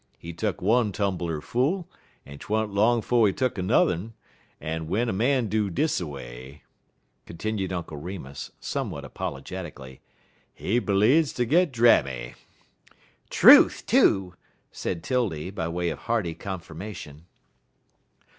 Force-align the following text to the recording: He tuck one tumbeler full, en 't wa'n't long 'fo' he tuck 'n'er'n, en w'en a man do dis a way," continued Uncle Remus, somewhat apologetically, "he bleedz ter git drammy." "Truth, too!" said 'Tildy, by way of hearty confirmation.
He 0.17 0.33
tuck 0.33 0.63
one 0.63 0.91
tumbeler 0.91 1.41
full, 1.41 1.87
en 2.25 2.39
't 2.39 2.47
wa'n't 2.49 2.73
long 2.73 3.03
'fo' 3.03 3.25
he 3.25 3.33
tuck 3.33 3.59
'n'er'n, 3.59 4.13
en 4.59 4.85
w'en 4.85 5.07
a 5.09 5.13
man 5.13 5.47
do 5.47 5.69
dis 5.69 6.01
a 6.01 6.07
way," 6.07 6.63
continued 7.27 7.71
Uncle 7.71 7.97
Remus, 7.97 8.49
somewhat 8.59 9.05
apologetically, 9.05 10.01
"he 10.55 10.79
bleedz 10.79 11.35
ter 11.35 11.45
git 11.45 11.71
drammy." 11.71 12.33
"Truth, 13.29 13.83
too!" 13.85 14.33
said 14.71 15.03
'Tildy, 15.03 15.51
by 15.51 15.67
way 15.67 15.89
of 15.91 15.99
hearty 15.99 16.33
confirmation. 16.33 17.27